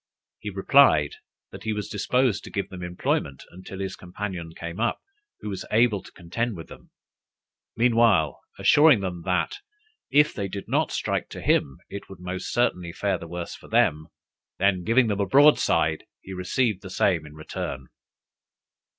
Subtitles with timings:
[0.39, 1.11] He replied,
[1.51, 4.97] that he was disposed to give them employment until his companion came up,
[5.41, 6.89] who was able to contend with them;
[7.77, 9.57] meanwhile assuring them that,
[10.09, 13.67] if they did not strike to him, it would most certainly fare the worse for
[13.67, 14.07] them:
[14.57, 17.85] then giving them a broadside, he received the same in return.